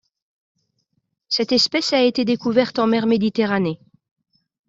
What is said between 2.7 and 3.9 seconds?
en mer Méditerranée.